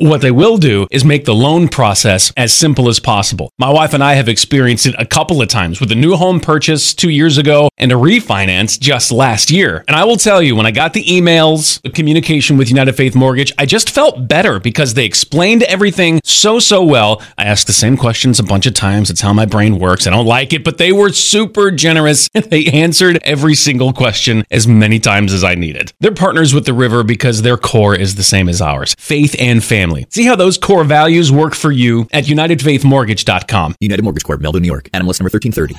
what 0.00 0.22
they 0.22 0.30
will 0.30 0.56
do 0.56 0.86
is 0.90 1.04
make 1.04 1.26
the 1.26 1.34
loan 1.34 1.68
process 1.68 2.32
as 2.36 2.52
simple 2.54 2.88
as 2.88 2.98
possible. 2.98 3.52
My 3.58 3.68
wife 3.68 3.92
and 3.92 4.02
I 4.02 4.14
have 4.14 4.28
experienced 4.28 4.86
it 4.86 4.94
a 4.98 5.04
couple 5.04 5.42
of 5.42 5.48
times 5.48 5.78
with 5.78 5.92
a 5.92 5.94
new 5.94 6.16
home 6.16 6.40
purchase 6.40 6.94
two 6.94 7.10
years 7.10 7.36
ago 7.36 7.68
and 7.76 7.92
a 7.92 7.96
refinance 7.96 8.80
just 8.80 9.12
last 9.12 9.50
year. 9.50 9.84
And 9.88 9.96
I 9.96 10.04
will 10.04 10.16
tell 10.16 10.40
you, 10.40 10.56
when 10.56 10.64
I 10.64 10.70
got 10.70 10.94
the 10.94 11.04
emails, 11.04 11.82
the 11.82 11.90
communication 11.90 12.56
with 12.56 12.70
United 12.70 12.94
Faith 12.94 13.14
Mortgage, 13.14 13.52
I 13.58 13.66
just 13.66 13.90
felt 13.90 14.26
better 14.26 14.58
because 14.58 14.94
they 14.94 15.04
explained 15.04 15.64
everything 15.64 16.20
so, 16.24 16.58
so 16.58 16.82
well. 16.82 17.22
I 17.36 17.44
asked 17.44 17.66
the 17.66 17.74
same 17.74 17.98
questions 17.98 18.38
a 18.38 18.42
bunch 18.42 18.64
of 18.64 18.72
times. 18.72 19.10
It's 19.10 19.20
how 19.20 19.34
my 19.34 19.44
brain 19.44 19.78
works. 19.78 20.06
I 20.06 20.10
don't 20.10 20.26
like 20.26 20.54
it, 20.54 20.64
but 20.64 20.78
they 20.78 20.92
were 20.92 21.10
super 21.10 21.70
generous 21.70 22.28
they 22.50 22.64
answered 22.66 23.18
every 23.22 23.54
single 23.54 23.92
question 23.92 24.44
as 24.50 24.66
many 24.66 24.98
times 24.98 25.34
as 25.34 25.44
I 25.44 25.56
needed. 25.56 25.92
They're 26.00 26.12
partners 26.12 26.54
with 26.54 26.64
the 26.64 26.72
river 26.72 27.04
because 27.04 27.42
their 27.42 27.58
core 27.58 27.94
is 27.94 28.14
the 28.14 28.22
same 28.22 28.48
as 28.48 28.62
ours 28.62 28.94
faith 28.98 29.36
and 29.38 29.62
family 29.62 29.89
family. 29.90 30.06
See 30.10 30.24
how 30.26 30.36
those 30.36 30.58
core 30.58 30.84
values 30.84 31.32
work 31.32 31.54
for 31.54 31.72
you 31.72 32.08
at 32.12 32.24
UnitedFaithMortgage.com. 32.24 33.76
United 33.80 34.02
Mortgage 34.02 34.24
Corp, 34.24 34.40
Melville, 34.40 34.60
New 34.60 34.66
York. 34.66 34.88
NMLS 34.90 35.20
number 35.20 35.30
1330. 35.30 35.74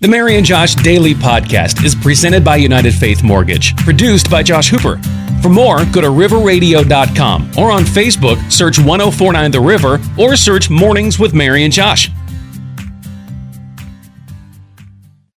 The 0.00 0.08
Mary 0.08 0.36
and 0.36 0.44
Josh 0.44 0.74
Daily 0.74 1.14
Podcast 1.14 1.82
is 1.82 1.94
presented 1.94 2.44
by 2.44 2.56
United 2.56 2.92
Faith 2.92 3.22
Mortgage, 3.22 3.74
produced 3.76 4.30
by 4.30 4.42
Josh 4.42 4.68
Hooper. 4.68 5.00
For 5.42 5.48
more, 5.48 5.84
go 5.86 6.00
to 6.02 6.08
riverradio.com 6.08 7.52
or 7.56 7.70
on 7.70 7.82
Facebook, 7.82 8.52
search 8.52 8.78
1049 8.78 9.50
The 9.50 9.60
River 9.60 9.98
or 10.18 10.36
search 10.36 10.68
Mornings 10.68 11.18
with 11.18 11.32
Mary 11.32 11.64
and 11.64 11.72
Josh. 11.72 12.10